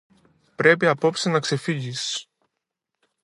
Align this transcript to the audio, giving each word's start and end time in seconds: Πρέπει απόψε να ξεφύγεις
Πρέπει 0.55 0.87
απόψε 0.87 1.29
να 1.29 1.39
ξεφύγεις 1.39 2.27